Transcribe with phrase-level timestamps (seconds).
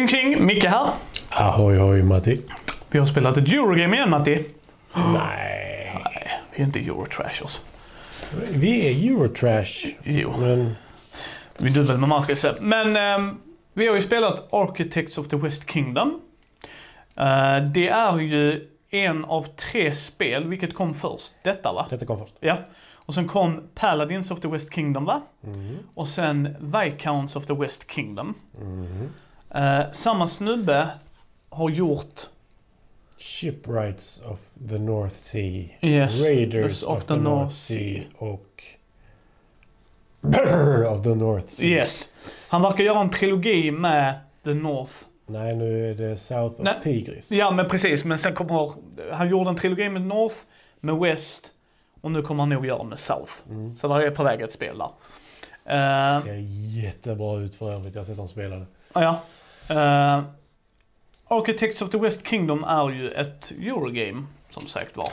[0.00, 0.46] Tjing tjing!
[0.46, 0.90] Micke här.
[1.28, 2.42] Ahoy hoj Matti.
[2.90, 4.44] Vi har spelat ett Eurogame igen Matti.
[4.94, 6.00] Nej.
[6.04, 7.60] Nej, vi är inte Eurotrashers.
[8.50, 9.86] Vi är Eurotrash.
[10.02, 10.74] Jo, Men
[11.58, 12.46] vi är väl med Marcus.
[12.60, 13.40] Men ehm,
[13.72, 16.20] vi har ju spelat Architects of the West Kingdom.
[17.16, 21.32] Eh, det är ju en av tre spel, vilket kom först?
[21.44, 21.86] Detta va?
[21.90, 22.34] detta kom först.
[22.40, 22.56] Ja.
[22.94, 25.22] Och sen kom Paladins of the West Kingdom va?
[25.94, 28.34] Och sen Viscounts of the West Kingdom.
[29.54, 30.88] Eh, samma snubbe
[31.48, 32.28] har gjort
[33.18, 35.68] Shipwrights of the North Sea.
[35.80, 38.02] Yes, Raiders of, the, North sea.
[38.18, 38.62] Och...
[40.20, 41.66] Brrr, of the North Sea.
[41.68, 42.12] Yes.
[42.48, 44.92] Han verkar göra en trilogi med The North.
[45.26, 46.74] Nej, nu är det South of Nej.
[46.82, 47.32] Tigris.
[47.32, 48.72] Ja men precis, men sen kommer
[49.12, 50.36] han gjorde en trilogi med North,
[50.80, 51.52] med West
[52.00, 53.32] och nu kommer han nog göra med South.
[53.76, 54.90] Så där är på väg ett spel där.
[55.64, 56.34] Eh, Ser
[56.84, 57.94] jättebra ut för övrigt.
[57.94, 58.66] Jag har sett dem spela det.
[58.94, 59.20] ja.
[59.70, 60.24] Uh,
[61.28, 65.08] Architects of the West Kingdom är ju ett Eurogame, som sagt var.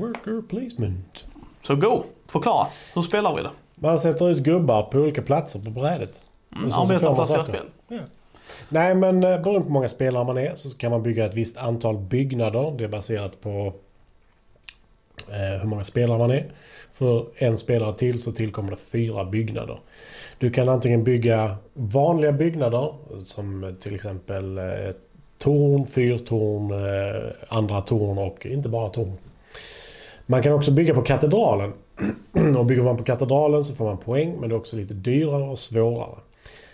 [0.00, 1.24] Worker placement.
[1.62, 2.66] Så go, förklara.
[2.94, 3.50] Hur spelar vi det?
[3.74, 6.20] Man sätter ut gubbar på olika platser på brädet.
[6.56, 7.44] Mm, saker.
[7.44, 7.66] spel.
[7.88, 7.98] Ja.
[8.68, 11.34] Nej, men eh, beroende på hur många spelare man är så kan man bygga ett
[11.34, 12.74] visst antal byggnader.
[12.78, 13.74] Det är baserat på
[15.30, 16.52] Eh, hur många spelare man är.
[16.92, 19.80] För en spelare till så tillkommer det fyra byggnader.
[20.38, 24.64] Du kan antingen bygga vanliga byggnader som till exempel eh,
[25.38, 29.12] torn, fyrtorn, eh, andra torn och inte bara torn.
[30.26, 31.72] Man kan också bygga på katedralen.
[32.58, 35.42] och bygger man på katedralen så får man poäng men det är också lite dyrare
[35.42, 36.18] och svårare.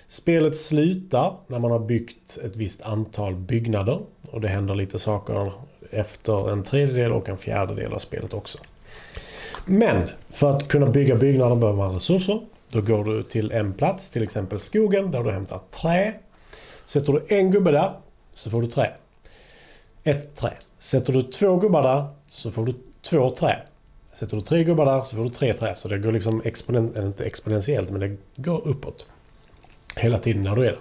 [0.08, 4.00] Spelet slutar när man har byggt ett visst antal byggnader.
[4.30, 5.52] Och det händer lite saker
[5.97, 8.58] efter en tredjedel och en fjärdedel av spelet också.
[9.64, 12.41] Men för att kunna bygga byggnader behöver man resurser.
[12.69, 16.14] Då går du till en plats, till exempel skogen, där du hämtar trä.
[16.84, 17.93] Sätter du en gubbe där
[18.34, 18.91] så får du trä.
[20.04, 20.53] Ett trä.
[20.78, 23.59] Sätter du två gubbar där så får du två trä.
[24.12, 25.75] Sätter du tre gubbar där så får du tre trä.
[25.75, 29.06] Så det går liksom exponen, eller inte exponentiellt men det går uppåt.
[29.97, 30.78] Hela tiden när du är där.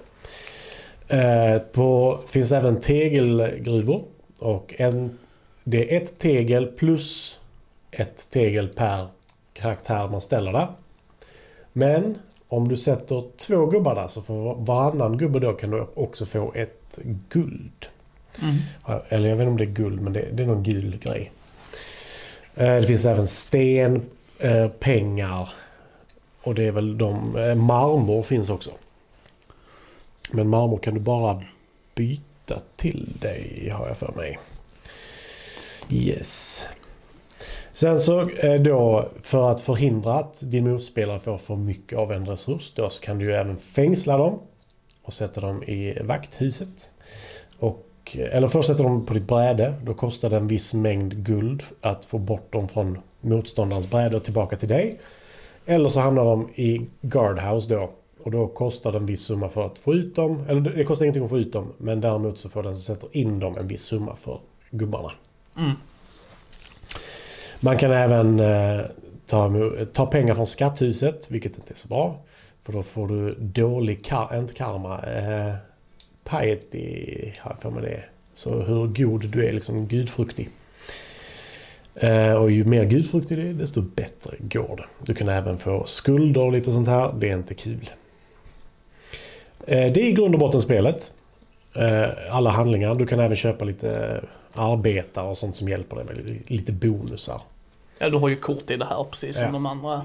[1.07, 4.03] Eh, på, finns även tegelgruvor.
[4.39, 5.17] Och en,
[5.63, 7.39] det är ett tegel plus
[7.91, 9.07] ett tegel per
[9.53, 10.67] karaktär man ställer där.
[11.73, 16.25] Men om du sätter två gubbar där så får varannan gubbe då kan du också
[16.25, 17.87] få ett guld.
[18.41, 18.55] Mm.
[19.09, 21.31] Eller jag vet inte om det är guld men det, det är någon gul grej.
[22.55, 24.01] Eh, Det finns även sten,
[24.39, 25.49] eh, pengar
[26.41, 27.35] och det är väl de...
[27.37, 28.71] eh, Marmor finns också.
[30.31, 31.43] Men marmor kan du bara
[31.95, 32.23] byta
[32.75, 34.39] till dig har jag för mig.
[35.89, 36.63] Yes.
[37.71, 42.25] Sen så eh, då för att förhindra att din motspelare får för mycket av en
[42.25, 44.39] resurs då så kan du ju även fängsla dem
[45.03, 46.89] och sätta dem i vakthuset.
[47.59, 49.73] Och, eh, eller först sätter dem på ditt bräde.
[49.83, 54.23] Då kostar det en viss mängd guld att få bort dem från motståndarens bräde och
[54.23, 54.99] tillbaka till dig.
[55.65, 57.91] Eller så hamnar de i guardhouse då.
[58.25, 60.45] Och då kostar det en viss summa för att få ut dem.
[60.49, 61.73] Eller det kostar ingenting att få ut dem.
[61.77, 65.11] Men däremot så får den som sätter in dem en viss summa för gubbarna.
[65.57, 65.71] Mm.
[67.59, 68.81] Man kan även eh,
[69.25, 69.51] ta,
[69.93, 72.19] ta pengar från skatthuset, vilket inte är så bra.
[72.63, 75.53] För då får du dålig, kar- inte karma, eh,
[76.23, 78.03] piety jag för mig det.
[78.33, 80.49] Så hur god du är, liksom gudfruktig.
[81.95, 84.85] Eh, och ju mer gudfruktig du är, desto bättre går det.
[85.05, 87.13] Du kan även få skulder och lite sånt här.
[87.19, 87.89] Det är inte kul.
[89.65, 91.13] Eh, det är i grund och botten spelet.
[91.73, 92.95] Eh, alla handlingar.
[92.95, 94.21] Du kan även köpa lite
[94.55, 97.41] arbetare och sånt som hjälper dig med li- lite bonusar.
[97.99, 99.51] Ja, du har ju kort i det här precis som Ja.
[99.51, 100.01] de andra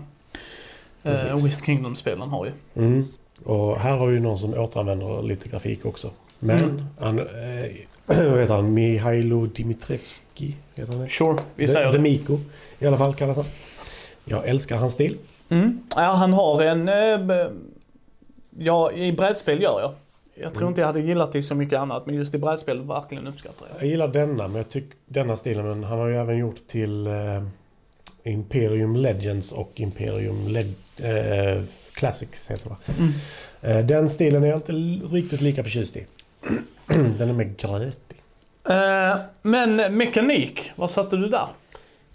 [1.02, 1.32] eh.
[1.34, 2.52] West Kingdom-spelen har ju.
[2.76, 3.08] Mm.
[3.44, 6.10] Och här har vi någon som återanvänder lite grafik också.
[6.38, 6.82] Men Mm.
[6.98, 7.26] han, eh,
[8.06, 8.74] vad heter han?
[8.74, 10.56] Mihailo Dimitrevski?
[10.74, 11.08] Heter han det?
[11.08, 12.02] Sure, vi säger The det.
[12.02, 12.38] Miko
[12.78, 13.46] i alla fall kallas han.
[14.24, 15.18] Jag älskar hans stil.
[15.48, 15.80] Mm.
[15.96, 16.88] Ja, han har en...
[16.88, 17.50] Eh,
[18.58, 19.92] ja, i brädspel gör jag.
[20.34, 20.68] Jag tror Mm.
[20.68, 23.82] inte jag hade gillat det så mycket annat, men just i brädspel verkligen uppskattar jag.
[23.82, 25.66] Jag gillar denna, men jag tycker denna stilen.
[25.68, 27.12] Men han har ju även gjort till eh,
[28.24, 30.74] Imperium Legends och Imperium Leg-
[31.56, 31.62] eh,
[31.92, 32.92] Classics heter det?
[32.98, 33.12] Mm.
[33.80, 34.72] Eh, den stilen är jag inte
[35.16, 36.06] riktigt lika förtjust i.
[37.18, 38.16] den är mer grötig.
[38.68, 41.48] Eh, men mekanik, vad satte du där?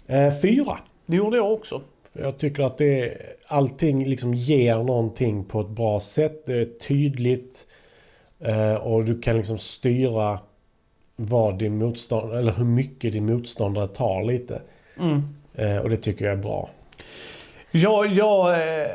[0.06, 0.78] Eh, fyra.
[1.06, 1.80] Det gjorde jag också.
[2.20, 6.46] Jag tycker att det, allting liksom ger någonting på ett bra sätt.
[6.46, 7.66] Det är tydligt.
[8.40, 10.38] Eh, och du kan liksom styra
[11.16, 14.60] vad din motståndare, eller hur mycket din motståndare tar lite.
[14.98, 15.22] Mm.
[15.54, 16.70] Eh, och det tycker jag är bra.
[17.70, 18.88] Jag, jag, eh,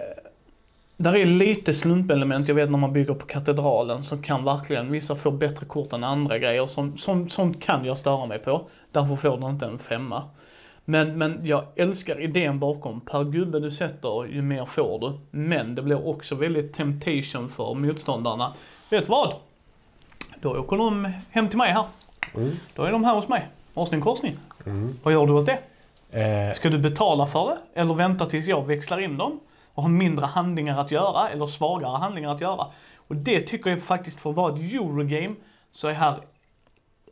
[0.97, 5.15] Där är lite slumpelement, jag vet när man bygger på katedralen så kan verkligen vissa
[5.15, 6.67] få bättre kort än andra grejer.
[6.67, 8.67] Som, som, sånt kan jag störa mig på.
[8.91, 10.23] Därför får du inte en femma.
[10.91, 13.01] Men, men jag älskar idén bakom.
[13.01, 15.19] Per gubbe du sätter, ju mer får du.
[15.31, 18.53] Men det blir också väldigt temptation för motståndarna.
[18.89, 19.33] Vet vad?
[20.41, 21.85] Då åker de hem till mig här.
[22.35, 22.51] Mm.
[22.75, 23.47] Då är de här hos mig.
[23.73, 24.37] Korsning, korsning.
[24.65, 24.93] Mm.
[25.03, 25.59] Vad gör du åt det?
[26.19, 27.81] Eh, Ska du betala för det?
[27.81, 29.39] Eller vänta tills jag växlar in dem?
[29.73, 32.65] Och har mindre handlingar att göra, eller svagare handlingar att göra.
[33.07, 35.35] Och det tycker jag faktiskt för att vara ett Eurogame,
[35.71, 36.17] så är här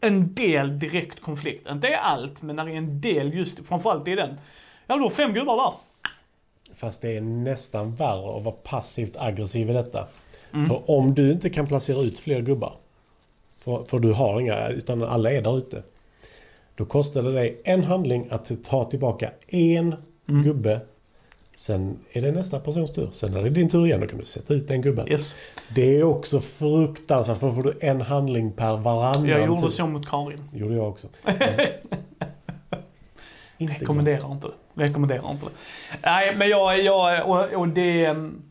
[0.02, 1.70] en del direkt konflikt.
[1.70, 4.38] Inte allt, men när det är en del just, framförallt i den.
[4.88, 5.74] Ja, du har fem gubbar där.
[6.76, 10.08] fast det är nästan värre att vara passivt aggressiv i detta.
[10.54, 10.68] Mm.
[10.68, 12.74] För om du inte kan placera ut fler gubbar,
[13.58, 15.84] för, för du har inga, utan alla är där ute.
[16.76, 19.96] Då kostar det dig en handling att ta tillbaka en
[20.30, 20.44] Mm.
[20.44, 20.80] gubbe.
[21.60, 23.10] Sen är det nästa persons tur.
[23.12, 24.00] Sen är det din tur igen.
[24.02, 25.08] Då kan du sätta ut den gubben.
[25.08, 25.36] Yes.
[25.76, 27.38] Det är också fruktansvärt.
[27.38, 29.70] För då får du en handling per varannan Jag gjorde tur.
[29.70, 30.44] så mot Karin.
[30.54, 31.08] gjorde jag också.
[33.58, 33.82] inte glad.
[33.82, 34.84] Rekommenderar inte det.
[34.84, 35.52] Rekommenderar inte det.
[36.04, 38.06] Nej, men jag, jag och, och det...
[38.06, 38.42] mm,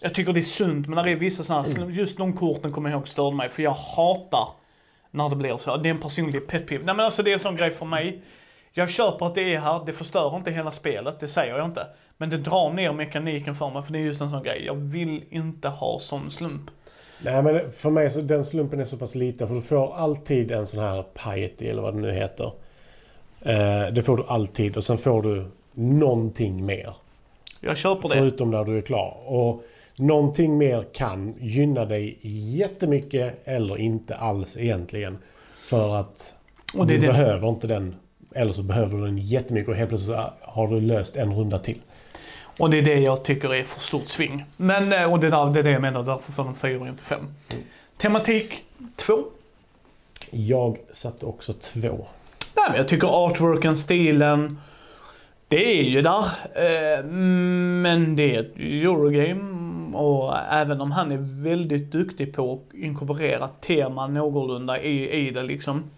[0.00, 1.90] Jag tycker det är sunt, men när det är vissa sådana Mm.
[1.90, 4.48] just de korten kommer jag ihåg störde mig, för jag hatar
[5.10, 5.76] när det blir så.
[5.76, 6.84] Det är en personlig pet peeve.
[6.84, 8.22] Nej men alltså det är en sån grej för mig.
[8.72, 11.86] Jag köper att det är här, det förstör inte hela spelet, det säger jag inte.
[12.16, 14.62] Men det drar ner mekaniken för mig, för det är just en sån grej.
[14.66, 16.70] Jag vill inte ha sån slump.
[17.24, 20.50] Nej men för mig så den slumpen är så pass liten för du får alltid
[20.50, 22.52] en sån här piety eller vad det nu heter.
[23.40, 26.94] Eh, det får du alltid och sen får du någonting mer.
[27.60, 28.14] Jag köper det.
[28.14, 29.16] Förutom när du är klar.
[29.26, 29.62] Och
[29.96, 32.18] någonting mer kan gynna dig
[32.58, 35.18] jättemycket eller inte alls egentligen.
[35.60, 36.34] För att
[36.76, 37.06] Och det du det.
[37.06, 37.96] behöver inte den.
[38.34, 41.78] Eller så behöver du den jättemycket och helt plötsligt har du löst en runda till.
[42.58, 44.44] Och det är det jag tycker är för stort sving.
[44.56, 46.88] Men, eh, och det, där, det är det jag menar, därför får de fyra och
[46.88, 47.26] inte fem.
[47.96, 48.64] Tematik
[48.96, 49.24] två.
[50.30, 52.06] Jag satte också två.
[52.56, 54.58] Nej, men jag tycker artworken, stilen,
[55.48, 56.24] det är ju där.
[56.54, 57.04] Eh,
[57.82, 63.48] Men det är ett Eurogame och även om han är väldigt duktig på att inkorporera
[63.48, 65.90] teman någorlunda i, i det liksom.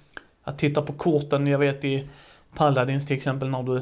[0.45, 2.09] Att titta på korten, jag vet i
[2.55, 3.77] Paladins till exempel när du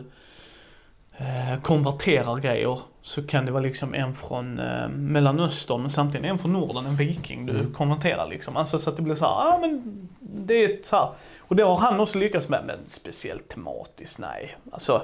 [1.19, 6.39] eh, konverterar grejer så kan det vara liksom en från eh, Mellanöstern men samtidigt en
[6.39, 7.73] från Norden, en viking du Mm.
[7.73, 8.57] konverterar liksom.
[8.57, 11.11] Alltså så att det blir så här, ja men det är så här.
[11.39, 14.57] Och det har han också lyckats med, men speciellt tematiskt, nej.
[14.73, 15.03] Alltså,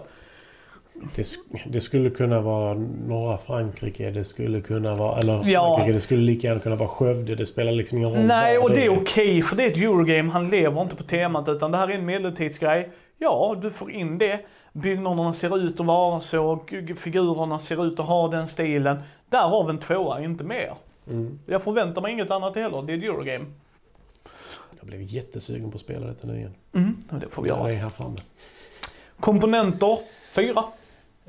[1.14, 1.26] Det,
[1.66, 2.74] det skulle kunna vara
[3.06, 5.18] norra Frankrike, det skulle kunna vara...
[5.18, 5.76] Eller Ja.
[5.76, 7.34] Frankrike, det skulle lika gärna kunna vara Skövde.
[7.34, 10.30] Det spelar liksom ingen roll nej och det är okej för det är ett Eurogame,
[10.32, 12.88] han lever inte på temat utan det här är en medeltidsgrej.
[13.18, 14.40] Ja, du får in det.
[14.72, 16.64] Byggnaderna ser ut att vara så,
[16.96, 18.96] figurerna ser ut att ha den stilen.
[19.30, 20.72] Därav en tvåa, inte mer.
[21.10, 21.38] Mm.
[21.46, 23.44] Jag förväntar mig inget annat heller, det är ett Eurogame.
[24.78, 26.54] Jag blev jättesugen på att spela detta nu igen.
[26.74, 27.66] Mm, det får vi göra.
[27.66, 28.16] det är här framme.
[29.20, 29.98] Komponenter,
[30.34, 30.64] fyra.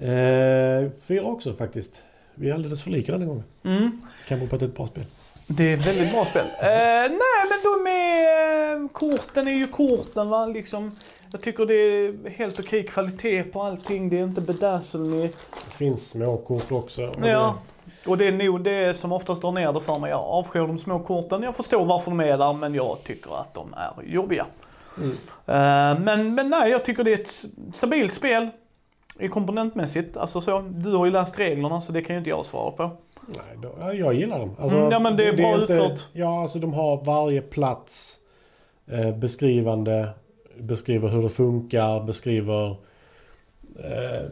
[0.01, 1.93] Eh, fyra också faktiskt.
[2.35, 3.43] Vi är alldeles för lika den här gången.
[3.63, 4.01] Mm.
[4.27, 5.05] Kan bero på att det är ett bra spel.
[5.47, 6.45] Det är väldigt bra spel.
[6.59, 6.67] Eh,
[7.09, 8.83] nej men de är...
[8.83, 10.91] eh, Korten är ju korten va, liksom.
[11.31, 14.09] Jag tycker det är helt okej kvalitet på allting.
[14.09, 15.29] Det är inte bedazzle med...
[15.65, 17.07] Det finns småkort också.
[17.07, 17.57] och Ja.
[18.05, 20.09] Och det är nog det som oftast drar ner det för mig.
[20.09, 21.43] Jag avskyr de små korten.
[21.43, 24.45] Jag förstår varför de är där men jag tycker att de är jobbiga.
[24.97, 25.09] Mm.
[25.45, 28.49] Eh, men, men nej, jag tycker det är ett stabilt spel.
[29.31, 30.17] Komponentmässigt.
[30.17, 32.91] Alltså så, du har ju läst reglerna så det kan ju inte jag svara på.
[33.27, 34.55] Nej, då, ja, jag gillar dem.
[34.59, 36.05] Alltså, Mm, ja, men det är bra utfört.
[36.13, 38.19] Ja, alltså de har varje plats
[38.87, 40.09] eh, beskrivande.
[40.59, 42.69] Beskriver hur det funkar, beskriver
[43.79, 44.25] eh,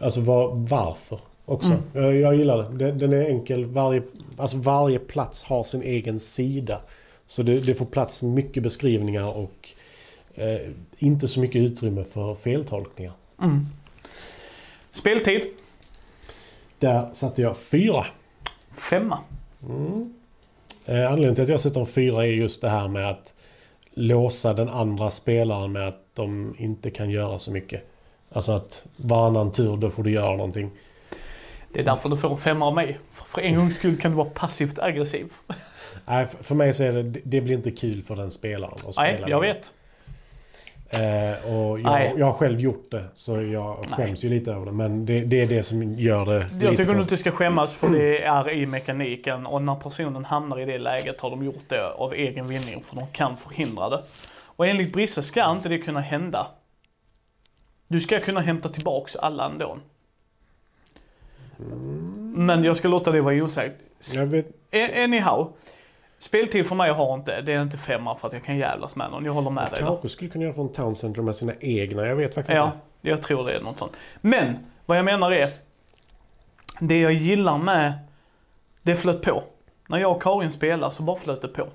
[0.00, 1.70] alltså var, varför också.
[1.70, 1.82] Mm.
[1.92, 2.84] Jag, jag gillar det.
[2.84, 3.64] Den, den är enkel.
[3.64, 4.02] Varje,
[4.36, 6.80] alltså varje plats har sin egen sida.
[7.26, 9.68] Så det, det får plats mycket beskrivningar och
[10.34, 10.60] eh,
[10.98, 13.12] inte så mycket utrymme för feltolkningar.
[13.42, 13.66] Mm.
[14.90, 15.42] Speltid,
[16.78, 18.06] Där satte jag fyra.
[18.76, 19.18] femma.
[19.68, 20.14] Mm.
[20.86, 23.34] Eh, anledningen till att jag sätter en fyra är just det här med att
[23.94, 27.84] låsa den andra spelaren med att de inte kan göra så mycket.
[28.32, 30.70] Alltså att varannan tur då får du göra någonting.
[31.72, 32.98] Det är därför du får en femma av mig.
[33.10, 35.32] För en gångs skull kan du vara passivt aggressiv.
[36.06, 39.02] Nej, för- mig så är det, det blir inte kul för den spelaren att spela
[39.02, 39.54] Nej, jag med.
[39.54, 39.72] vet.
[40.90, 42.08] Eh, och Nej.
[42.08, 43.96] jag, jag har själv gjort det så jag Nej.
[43.96, 44.72] skäms ju lite över det.
[44.72, 47.74] Men det, det är det som gör det Jag lite tycker du inte ska skämmas
[47.74, 51.68] för det är i mekaniken och när personen hamnar i det läget har de gjort
[51.68, 54.02] det av egen vinning för de kan förhindra det.
[54.40, 56.46] Och enligt Brisse ska inte det kunna hända.
[57.88, 59.78] Du ska kunna hämta tillbaks alla ändå.
[62.34, 63.74] Men jag ska låta det vara osagt.
[64.14, 64.46] Jag vet,
[65.04, 65.52] Anyhow.
[66.18, 69.10] Speltid för mig har inte, det är inte femma för att jag kan jävlas med
[69.10, 69.24] någon.
[69.24, 69.88] Jag håller med dig där.
[69.88, 72.06] kanske skulle kunna göra från Town Center med sina egna.
[72.06, 72.78] Jag vet faktiskt Ja, inte.
[73.00, 73.96] jag tror det är något sånt.
[74.20, 75.48] Men, vad jag menar är.
[76.80, 77.92] Det jag gillar med,
[78.82, 79.42] det flöt på.
[79.88, 81.66] När jag och Karin spelade så bara flöt det på.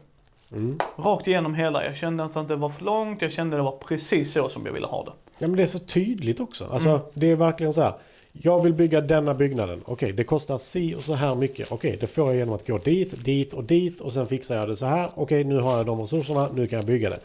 [0.52, 0.80] Mm.
[0.98, 1.86] Rakt igenom hela.
[1.86, 4.66] Jag kände inte att det var för långt, jag kände det var precis så som
[4.66, 5.12] jag ville ha det.
[5.40, 6.70] Ja, men det är så tydligt också.
[6.72, 7.02] Alltså, Mm.
[7.14, 7.94] Det är verkligen så här.
[8.42, 9.82] Jag vill bygga denna byggnaden.
[9.86, 11.72] Okej, det kostar si och så här mycket.
[11.72, 14.68] Okej, det får jag genom att gå dit, dit och dit och sen fixar jag
[14.70, 15.10] det så här.
[15.16, 17.20] Okej, nu har jag de resurserna, nu kan jag bygga det.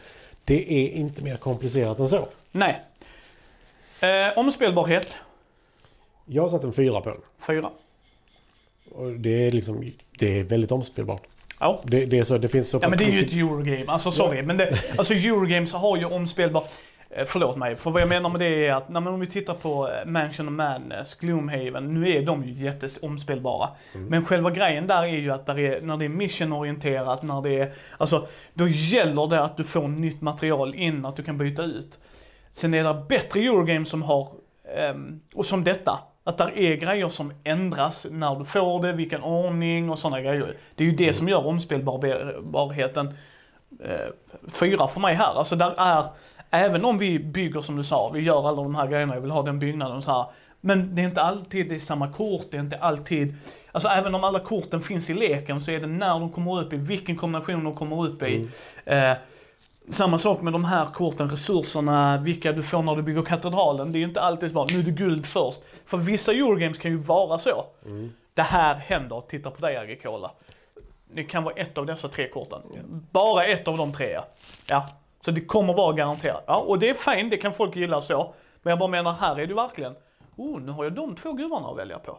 [0.45, 2.29] Det är inte mer komplicerat än så.
[2.53, 2.81] Nej.
[4.03, 5.17] Eh, omspelbarhet,
[6.27, 7.21] Jag har satt en fyra på den.
[7.47, 7.71] fyra.
[8.91, 11.23] Och det är liksom, det är väldigt omspelbart.
[11.61, 11.83] Ja.
[11.85, 13.85] Det, det är så, det finns så Ja pass men det är ju ett Eurogame,
[13.87, 14.43] alltså sorry.
[14.43, 16.65] Men det, alltså Eurogames har ju omspelbar...
[17.11, 19.27] eh, Förlåt mig, för vad jag menar med det är att när man, om vi
[19.27, 23.69] tittar på eh, Mansion of Madness, Gloomhaven, nu är de ju jätteomspelbara.
[23.93, 27.73] Men själva grejen där är ju att är, när det är missionorienterat, när det är,
[27.99, 31.99] alltså då gäller det att du får nytt material in, att du kan byta ut.
[32.51, 34.29] Sen är det bättre Eurogames som har,
[34.77, 39.23] ehm, och som detta, att där är grejer som ändras när du får det, vilken
[39.23, 40.57] ordning och sådana grejer.
[40.75, 43.15] Det är ju det som gör omspelbarheten
[43.85, 45.35] eh, fyra för mig här.
[45.35, 46.05] Alltså där är,
[46.51, 49.31] även om vi bygger som du sa, vi gör alla de här grejerna, jag vill
[49.31, 50.27] ha den byggnaden så här.
[50.61, 53.35] Men det är inte alltid det är samma kort, det är inte alltid,
[53.73, 56.73] alltså även om alla korten finns i leken så är det när de kommer upp
[56.73, 58.49] i, vilken kombination de kommer upp i.
[58.85, 59.13] Eh,
[59.91, 63.93] samma sak med de här korten, resurserna, vilka du får när du bygger katedralen.
[63.93, 65.61] Det är ju inte alltid bara, nu är det guld först.
[65.87, 67.65] För vissa Eurogames kan ju vara så.
[68.35, 70.31] Det här händer, titta på dig Agricola.
[71.15, 72.61] Det kan vara ett av dessa tre korten.
[73.11, 74.19] Bara ett av de tre
[74.67, 74.89] ja.
[75.21, 76.45] Så det kommer vara garanterat.
[76.47, 78.35] Ja, och det är fint, det kan folk gilla så.
[78.63, 79.95] Men jag bara menar, här är det verkligen,
[80.37, 82.19] oh, nu har jag de två gudarna att välja på.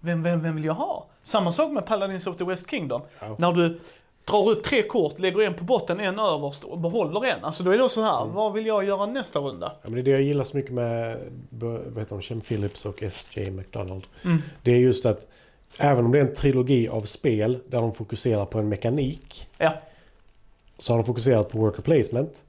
[0.00, 1.06] Vem, vem, vem vill jag ha?
[1.24, 3.02] Samma sak med Paladins of the West Kingdom.
[3.20, 3.36] Ja.
[3.38, 3.80] När du
[4.24, 7.44] drar ut tre kort, lägger en på botten, en överst och behåller en.
[7.44, 9.72] Alltså då är det så här, vad vill jag göra nästa runda?
[9.82, 11.18] Ja, men det är det jag gillar så mycket med
[11.50, 13.50] vad heter de, Chem Phillips och S.J.
[13.50, 14.06] McDonald.
[14.24, 14.42] Mm.
[14.62, 15.26] Det är just att
[15.78, 19.72] även om det är en trilogi av spel där de fokuserar på en mekanik Ja,
[20.78, 22.42] så har de fokuserat på worker placement.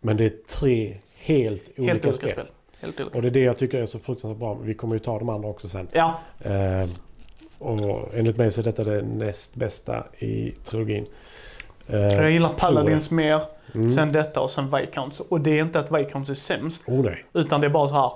[0.00, 2.30] Men det är tre helt olika, helt olika spel.
[2.30, 2.46] spel.
[2.80, 3.16] Helt olika.
[3.16, 4.54] Och det är det jag tycker är så fruktansvärt bra.
[4.54, 5.88] Vi kommer ju ta de andra också sen.
[5.92, 6.88] Ja, Eh,
[7.58, 11.06] och enligt mig så är detta det näst bästa i trilogin.
[11.86, 12.74] Eh, jag gillar tror jag.
[12.76, 13.42] Paladins mer,
[13.74, 13.90] Mm.
[13.90, 15.20] sen detta och sen Viscounts.
[15.20, 17.24] Och det är inte att Viscounts är sämst, Oh nej.
[17.32, 18.12] utan det är bara så här.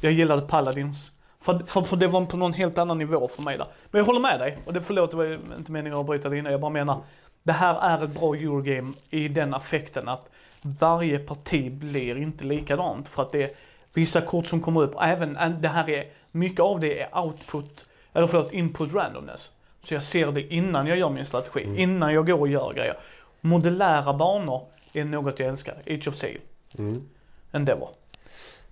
[0.00, 1.12] Jag gillade Paladins.
[1.40, 3.66] För, för, för det var på någon helt annan nivå för mig där.
[3.90, 4.58] Men jag håller med dig.
[4.64, 6.52] Och det förlåt, det var inte meningen att bryta det innan.
[6.52, 6.98] Jag bara menar,
[7.46, 10.30] det här är ett bra Eurogame i den affekten att
[10.62, 13.08] varje parti blir inte likadant.
[13.08, 13.50] För att det är
[13.94, 14.94] vissa kort som kommer upp.
[15.00, 19.52] Även det här är, mycket av det är output, eller förlåt, input randomness.
[19.82, 22.96] Så jag ser det innan jag gör min strategi, innan jag går och gör grejer.
[23.40, 25.74] Modulära banor är något jag älskar.
[25.86, 26.40] Age of Sail.
[26.78, 27.08] Mm.
[27.52, 27.88] Endeavor.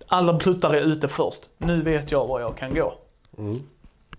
[0.07, 1.49] Alla pluttar är ute först.
[1.57, 2.93] Nu vet jag var jag kan gå.
[3.37, 3.63] Mm.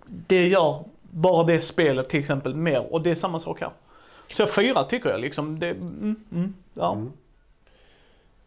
[0.06, 3.70] Det gör bara det spelet till exempel mer och det är samma sak här.
[4.32, 5.58] Så fyra tycker jag liksom.
[5.58, 6.92] Det, mm, mm, ja.
[6.92, 7.12] Mm.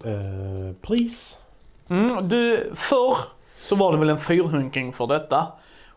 [0.03, 1.41] Eh, pris?
[1.89, 3.17] Mm, du, förr
[3.57, 5.47] så var det väl en fyrhunking för detta.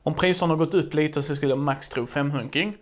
[0.03, 2.77] Om priserna har gått upp lite så skulle jag max tro femhunking.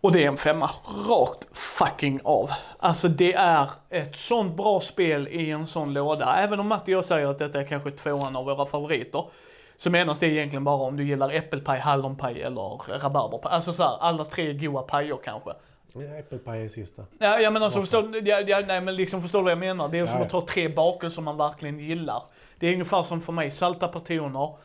[0.00, 0.70] Och det är en femma.
[1.08, 2.50] Rakt fucking av.
[2.78, 6.36] Alltså det är ett sånt bra spel i en sån låda.
[6.36, 9.24] Även om Matti och jag säger att detta är kanske tvåan av våra favoriter.
[9.82, 13.52] Så menas det egentligen bara om du gillar äppelpaj, hallonpaj eller rabarberpaj.
[13.52, 15.50] Alltså så här, alla tre goa pajer kanske.
[15.94, 17.04] Ja, Äppelpaj är sista.
[17.18, 19.88] Ja, jag menar så förstår, ja, ja, nej, men liksom förstår du vad jag menar?
[19.88, 22.22] Det är som Ja, att ta tre bakelser man verkligen gillar.
[22.58, 24.56] Det är ungefär som för mig, salta patroner,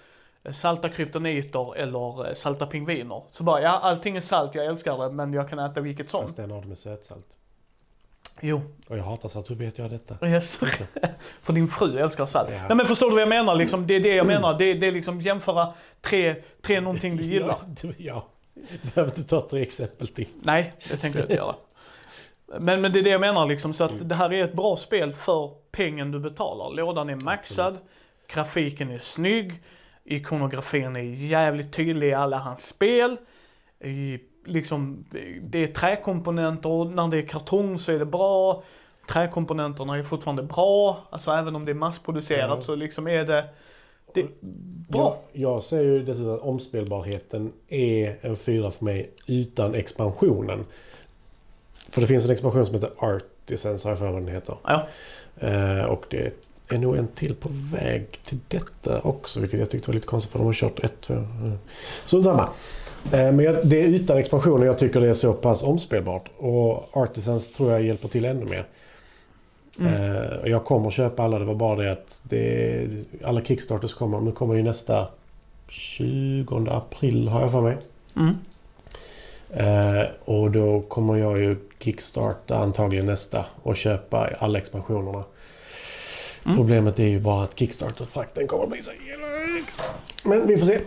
[0.44, 3.24] eh, salta kryptoniter eller eh, salta pingviner.
[3.32, 6.22] Så bara, ja allting är salt, jag älskar det, men jag kan äta vilket som.
[6.22, 7.38] Fast en av dem är sötsalt.
[8.42, 9.50] Jo, Och jag hatar salt.
[9.50, 10.28] Hur vet jag detta?
[10.28, 10.56] yes.
[11.42, 12.50] för din fru älskar salt.
[12.52, 12.68] Ja.
[12.68, 13.56] Nej men förstår du vad jag menar?
[13.56, 14.58] Liksom, det är det jag menar.
[14.60, 17.48] Det, det är liksom jämföra tre, tre någonting du gillar.
[17.48, 18.28] Ja, du- ja.
[18.82, 20.28] Behöver inte ta tre exempel till.
[20.42, 21.56] Nej, det tänker jag inte göra.
[22.60, 24.78] Men, men det är det jag menar liksom, så att det här är ett bra
[24.78, 26.76] spel för pengen du betalar.
[26.76, 27.78] Lådan är maxad,
[28.34, 29.62] grafiken är snygg,
[30.04, 33.18] ikonografin är jävligt tydlig i alla hans spel.
[33.84, 35.06] I, liksom,
[35.42, 38.64] det är träkomponenter och när det är kartong så är det bra.
[39.10, 42.66] Träkomponenterna är fortfarande bra, alltså även om det är massproducerat Ja.
[42.66, 43.46] så liksom är det,
[44.14, 44.28] det är
[44.90, 45.20] bra.
[45.34, 50.66] Jag, jag säger ju dessutom att omspelbarheten är en fyra för mig utan expansionen.
[51.90, 54.56] För det finns en expansion som heter Artisans, har jag för mig vad den heter.
[54.64, 54.88] Ja.
[55.40, 56.34] Eh, och det
[56.72, 59.40] är nog en till på väg till detta också.
[59.40, 61.14] Vilket jag tyckte var lite konstigt för de har kört ett, två...
[61.14, 61.58] mm.
[62.06, 62.50] Så samma.
[63.06, 66.30] Eh, Men jag, det är utan expansioner jag tycker det är så pass omspelbart.
[66.38, 68.66] Och Artisans tror jag hjälper till ännu mer.
[69.80, 69.94] Mm.
[69.94, 72.88] Eh, jag kommer köpa alla, det var bara det att det,
[73.24, 74.20] alla Kickstarters kommer.
[74.20, 75.08] Nu kommer ju nästa
[75.68, 77.78] 20 april har jag för mig.
[78.16, 78.36] Mm.
[79.54, 85.24] Eh, och då kommer jag ju kickstarta antagligen nästa och köpa alla expansionerna.
[86.46, 86.58] Mm.
[86.58, 89.28] Problemet är ju bara att Kickstarter-frakten kommer att bli så jävla.
[90.24, 90.80] Men vi får se.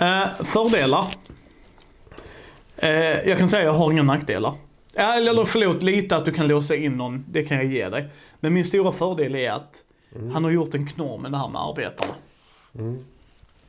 [0.00, 1.06] Eh, fördelar.
[2.76, 2.90] Eh,
[3.28, 4.54] jag kan säga att jag har inga nackdelar.
[4.94, 8.08] Eller förlåt, lite att du kan låsa in någon, det kan jag ge dig.
[8.40, 9.82] Men min stora fördel är att
[10.32, 12.14] han har gjort en knorr med det här med arbetarna.
[12.74, 13.04] Mm.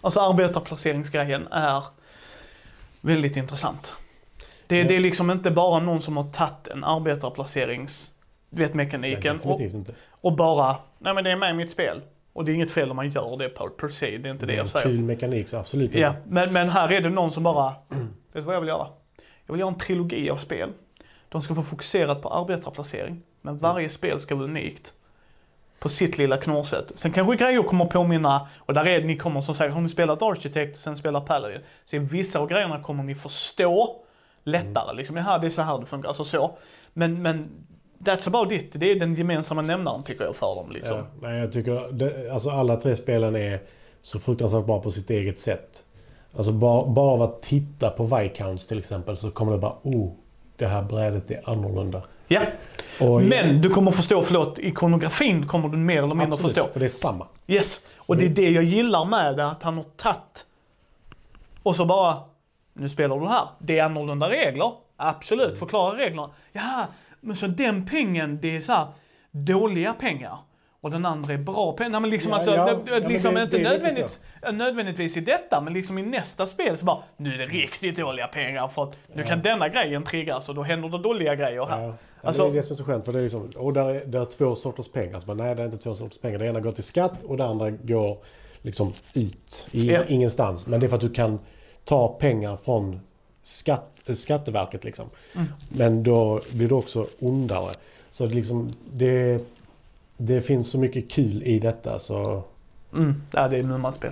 [0.02, 1.84] Alltså arbetarplaceringsgrejen är
[3.02, 3.94] väldigt intressant.
[4.68, 4.88] Det, Ja.
[4.88, 8.12] det är liksom inte bara någon som har tagit en arbetarplacerings,
[8.50, 9.94] du vet Nej, mekaniken och, definitivt inte.
[10.10, 12.02] och bara, nej men det är med i mitt spel.
[12.38, 14.46] Och det är inget fel om man gör det per, per se, det är inte
[14.46, 14.86] det Det är jag säger.
[14.86, 16.22] kul mekanik, så absolut Ja, inte.
[16.27, 18.00] men, men här är det någon som bara, vet
[18.34, 18.88] du vad jag vill göra?
[19.46, 20.70] Jag vill göra en trilogi av spel.
[21.29, 24.94] De ska vara fokuserat på arbetarplacering, men varje spel ska vara unikt.
[25.79, 26.91] På sitt lilla knorrsätt.
[26.96, 30.22] Sen kanske grejer kommer påminna, och där är ni kommer som sagt, har ni spelat
[30.22, 31.62] Architect, sen spelar Paladin.
[31.86, 33.96] Så i vissa av grejerna kommer ni förstå
[34.44, 34.96] lättare.
[34.96, 36.58] Liksom, ja, det är så här det funkar, alltså så.
[36.94, 37.50] Men, men
[38.00, 38.72] that's about it.
[38.72, 40.98] Det är den gemensamma nämnaren tycker jag för dem liksom.
[40.98, 43.62] Ja, nej, jag tycker det, alltså alla tre spelen är
[44.01, 45.84] så fruktansvärt bra på sitt eget sätt.
[46.38, 50.12] Alltså bara, bara av att titta på Viscounts till exempel så kommer det bara oh,
[50.56, 52.01] det här brädet är annorlunda.
[52.27, 52.42] Ja,
[53.00, 56.70] Och men du kommer förstå, förlåt, ikonografin kommer du mer eller mindre absolut, förstå.
[56.74, 57.27] för det är samma.
[57.48, 60.46] Yes, och det är det jag gillar med det, att han har tagit
[61.63, 62.18] och så bara,
[62.74, 63.48] nu spelar du här.
[63.60, 66.30] Det är annorlunda regler, absolut, förklara reglerna.
[66.51, 66.88] Ja,
[67.22, 68.88] men så den pengen, det är så här
[69.32, 70.38] dåliga pengar.
[70.82, 71.90] Och den andra är bra pengar.
[71.90, 74.22] Nej, men liksom Ja, alltså, ja, ja, liksom det- inte det nödvändigt,
[74.54, 78.28] nödvändigtvis i detta, men liksom i nästa spel så bara, nu är det riktigt dåliga
[78.28, 81.94] pengar för att nu kan denna grejen triggas och då händer det dåliga grejer här.
[82.22, 83.06] Alltså- det är det som är så skönt.
[83.06, 85.20] För det är liksom, och där är, där är två sorters pengar.
[85.20, 86.39] Så bara, nej, det är inte två sorters pengar.
[86.39, 88.18] Det ena går till skatt och det andra går
[88.62, 89.68] liksom ut.
[89.72, 89.98] I.
[90.08, 90.68] Ingenstans.
[90.68, 91.39] Men det är för att du kan
[91.84, 93.00] ta pengar från
[93.48, 94.84] skatt, Skatteverket.
[94.84, 95.10] Liksom.
[95.36, 95.48] Mm.
[95.70, 97.74] Men då blir det också ondare.
[98.10, 99.42] Så det, liksom, det,
[100.18, 102.00] det finns så mycket kul i detta.
[102.00, 102.44] Så
[102.94, 104.12] Mm, ja, det är Muma-spel.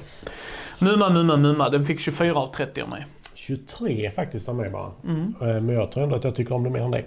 [0.80, 1.70] Muma, Muma, Muma.
[1.70, 3.06] Den fick 24 av 30 av mig.
[3.34, 4.92] 23 faktiskt av mig bara.
[5.04, 5.34] Mm.
[5.42, 7.06] Eh, Men jag tror ändå att jag tycker om det mer än dig.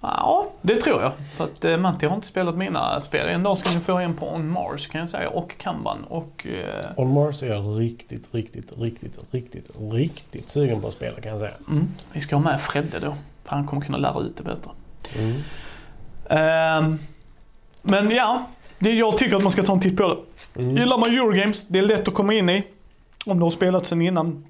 [0.00, 1.12] Ja, det tror jag.
[1.36, 3.28] För att eh, Matti har inte spelat mina spel.
[3.28, 5.28] En dag ska ni få en på On Mars kan jag säga.
[5.28, 6.04] Och Kanban.
[6.04, 6.46] Och...
[6.46, 11.32] Eh, On Mars är jag riktigt, riktigt, riktigt, riktigt, riktigt sugen på att spela kan
[11.32, 11.54] jag säga.
[11.68, 13.14] mm, vi ska ha med Fredde då.
[13.44, 14.70] För han kommer kunna lära ut det bättre.
[15.18, 15.42] Mm.
[16.28, 16.98] Ehm,
[17.82, 18.46] men ja,
[18.78, 20.08] det, jag tycker att man ska ta en titt på
[20.54, 20.62] det.
[20.62, 20.76] Mm.
[20.76, 22.64] Gillar man Eurogames, det är lätt att komma in i.
[23.26, 24.44] Om du har spelat sen innan.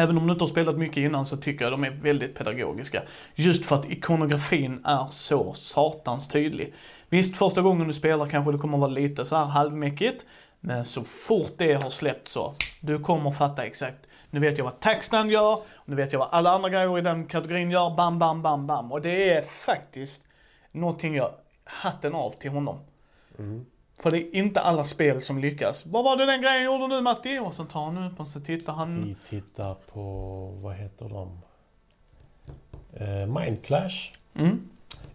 [0.00, 3.02] Även om du inte har spelat mycket innan så tycker jag de är väldigt pedagogiska.
[3.34, 6.74] Just för att ikonografin är så satans tydlig.
[7.08, 10.24] Visst, första gången du spelar kanske det kommer vara lite så här halvmäckigt.
[10.60, 14.06] Men så fort det har släppt så, du kommer fatta exakt.
[14.30, 17.00] Nu vet jag vad Taxland gör, och nu vet jag vad alla andra grejer i
[17.00, 17.96] den kategorin gör.
[17.96, 18.92] Bam, bam, bam, bam.
[18.92, 20.22] Och det är faktiskt
[20.72, 21.30] någonting jag,
[21.64, 22.78] hatten av till honom.
[23.38, 23.66] Mm.
[24.02, 25.86] För det är inte alla spel som lyckas.
[25.86, 27.38] Vad var det den grejen gjorde nu Matti?
[27.38, 29.04] Och så tar han upp och så tittar han.
[29.04, 30.00] Vi tittar på,
[30.62, 31.38] vad heter de?
[32.96, 34.12] Eh, Mind Clash.
[34.38, 34.60] Mm.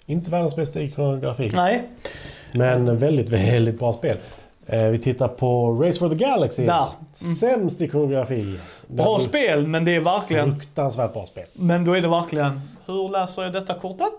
[0.05, 1.49] Inte världens bästa ikonografi.
[1.53, 1.83] Nej,
[2.53, 4.17] Men väldigt, väldigt bra spel.
[4.65, 6.65] Eh, vi tittar på Race for the Galaxy.
[6.65, 6.87] Där.
[7.39, 8.59] Sämst ikonografi.
[8.87, 11.45] bra Där- spel men det är verkligen, Fruktansvärt bra spel.
[11.53, 14.13] men då är det verkligen, hur läser jag detta kortet?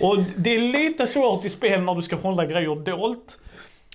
[0.00, 3.38] Och det är lite svårt i spel när du ska hålla grejer dolt.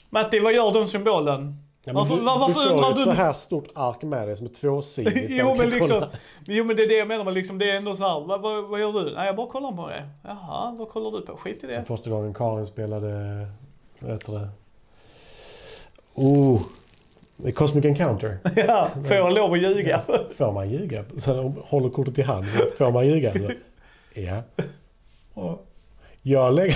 [0.09, 1.61] Matti, vad gör den symbolen?
[1.87, 4.27] Ja, men Varför- du, var- varför du får ett du- så här stort ark med
[4.27, 5.25] dig som är tvåsidigt.
[5.29, 6.09] jo, men liksom, kolla.
[6.45, 8.41] jo men det är det jag menar, men liksom, det är ändå så här, vad,
[8.41, 9.13] vad, vad gör du?
[9.13, 10.09] Nej jag bara kollar på det.
[10.23, 11.37] Jaha, vad kollar du på?
[11.37, 11.73] Skit i det.
[11.73, 13.11] Som första gången Karin spelade...
[13.99, 14.47] Vad heter det?
[16.13, 16.61] Oh!
[17.37, 18.37] det är Cosmic Encounter.
[18.55, 20.01] ja, får jag lov att ljuga?
[20.37, 21.05] Får man ljuga?
[21.17, 22.45] Så de håller kortet i hand.
[22.77, 23.33] Får man ljuga?
[23.33, 23.51] Så,
[24.13, 24.41] ja.
[25.33, 25.65] Och
[26.21, 26.75] jag lägger...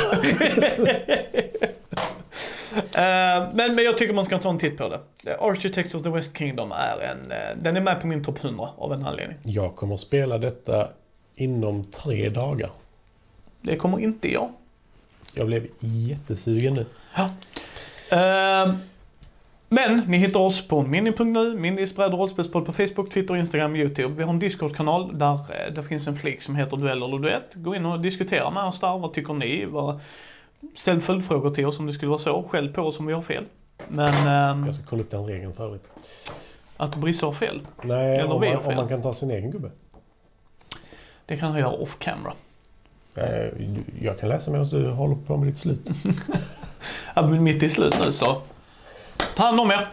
[2.80, 5.38] Eh, men, men jag tycker man ska ta en titt på det.
[5.40, 8.70] Architects of the West Kingdom är en, eh, den är med på min topp 100
[8.78, 9.38] av en anledning.
[9.44, 10.90] Jag kommer spela detta
[11.36, 12.70] inom tre dagar.
[13.62, 14.52] Det kommer inte jag.
[15.36, 16.86] Jag blev jättesugen nu.
[18.12, 18.74] Eh,
[19.70, 24.16] men ni hittar oss på mini.nu, bräd och rollspelspodd på Facebook, Twitter, Instagram, YouTube.
[24.16, 25.40] Vi har en Discord-kanal där
[25.76, 27.54] det finns en flik som heter Duell eller Duett.
[27.54, 28.98] Gå in och diskutera med oss där.
[28.98, 29.66] Vad tycker ni?
[29.66, 30.00] Vad,
[30.76, 32.44] ställ följdfrågor till oss om det skulle vara så.
[32.44, 33.46] Skäll på oss om vi har fel.
[33.88, 35.90] Men ehm, Jag ska kolla upp den regeln för övrigt.
[36.78, 38.70] att Brisse har fel, Nej, Eller om vi man, fel.
[38.70, 39.72] om man kan ta sin egen gubbe.
[41.26, 42.34] det kan han göra off camera.
[43.16, 43.48] Eh,
[44.02, 45.90] Jag kan läsa medan du håller på med ditt slut.
[47.16, 48.42] Ja, mitt i slut nu så.
[49.36, 49.88] Ta hand om er.